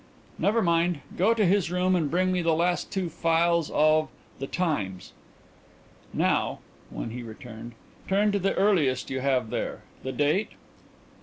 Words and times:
"Never 0.39 0.63
mind. 0.63 1.01
Go 1.15 1.35
to 1.35 1.45
his 1.45 1.69
room 1.69 1.95
and 1.95 2.09
bring 2.09 2.31
me 2.31 2.41
the 2.41 2.55
last 2.55 2.89
two 2.91 3.07
files 3.07 3.69
of 3.69 4.09
The 4.39 4.47
Times. 4.47 5.13
Now" 6.11 6.57
when 6.89 7.11
he 7.11 7.21
returned 7.21 7.73
"turn 8.07 8.31
to 8.31 8.39
the 8.39 8.55
earliest 8.55 9.11
you 9.11 9.19
have 9.19 9.51
there. 9.51 9.83
The 10.01 10.11
date?" 10.11 10.53